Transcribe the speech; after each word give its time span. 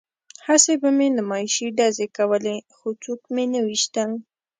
هسې 0.47 0.73
به 0.81 0.89
مې 0.97 1.07
نمایشي 1.17 1.67
ډزې 1.77 2.07
کولې 2.17 2.55
خو 2.75 2.87
څوک 3.03 3.21
مې 3.33 3.43
نه 3.53 3.59
ویشتل 3.67 4.09